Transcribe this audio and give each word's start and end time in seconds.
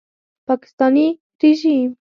پاکستاني 0.47 1.07
ریژیم 1.41 1.91